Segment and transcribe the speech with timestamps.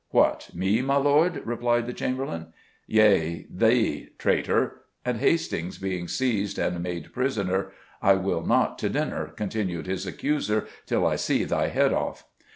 [0.09, 2.53] "What, me, my lord?" replied the Chamberlain.
[2.87, 7.69] "Yea, thee, traitor." And Hastings being seized and made prisoner,
[8.01, 12.25] "I will not to dinner," continued his accuser, "till I see thy head off."